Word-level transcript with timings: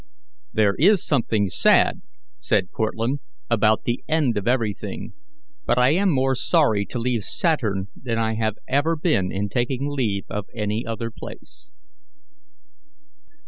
"There 0.51 0.73
is 0.79 1.05
something 1.05 1.47
sad," 1.49 2.01
said 2.39 2.71
Cortlandt, 2.71 3.21
"about 3.51 3.83
the 3.83 4.03
end 4.07 4.35
of 4.35 4.47
everything, 4.47 5.13
but 5.67 5.77
I 5.77 5.91
am 5.91 6.09
more 6.09 6.33
sorry 6.33 6.87
to 6.87 6.97
leave 6.97 7.23
Saturn 7.23 7.89
than 7.95 8.17
I 8.17 8.33
have 8.33 8.55
ever 8.67 8.95
been 8.95 9.31
in 9.31 9.47
taking 9.47 9.91
leave 9.91 10.23
of 10.27 10.47
any 10.55 10.83
other 10.87 11.11
place." 11.11 11.71